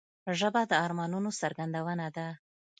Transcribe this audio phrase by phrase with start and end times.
[0.39, 2.27] ژبه د ارمانونو څرګندونه ده